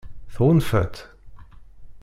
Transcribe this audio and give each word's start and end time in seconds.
Tɣunfa-tt? 0.33 0.97